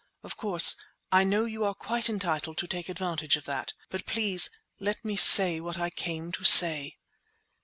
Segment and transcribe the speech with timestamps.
[0.23, 0.75] Of course,
[1.11, 5.15] I know you are quite entitled to take advantage of that; but please let me
[5.15, 6.97] say what I came to say!"